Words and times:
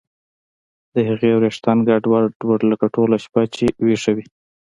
د 0.93 0.95
هغې 1.09 1.29
ویښتان 1.41 1.77
ګډوډ 1.89 2.31
وو 2.47 2.55
لکه 2.71 2.85
ټوله 2.95 3.17
شپه 3.25 3.41
چې 3.55 3.65
ویښه 3.85 4.11
وي 4.15 4.25